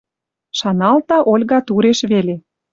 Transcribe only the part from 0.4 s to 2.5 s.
Шаналта Ольга туреш веле: